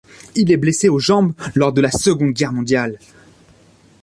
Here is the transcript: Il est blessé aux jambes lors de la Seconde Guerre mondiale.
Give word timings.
Il 0.33 0.51
est 0.51 0.57
blessé 0.57 0.89
aux 0.89 0.97
jambes 0.97 1.33
lors 1.53 1.73
de 1.73 1.79
la 1.79 1.91
Seconde 1.91 2.33
Guerre 2.33 2.53
mondiale. 2.53 2.97